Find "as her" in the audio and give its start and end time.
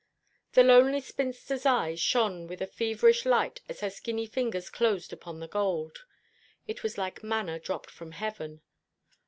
3.69-3.91